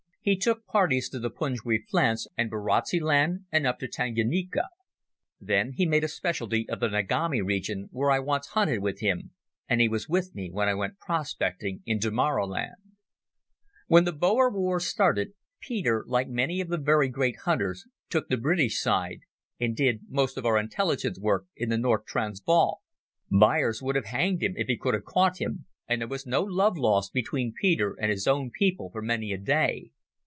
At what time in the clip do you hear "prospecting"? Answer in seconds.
10.99-11.81